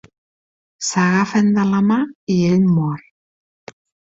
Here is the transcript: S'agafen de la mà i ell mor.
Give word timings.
S'agafen 0.87 1.51
de 1.57 1.65
la 1.73 1.81
mà 1.91 1.99
i 2.37 2.39
ell 2.55 2.67
mor. 2.79 3.05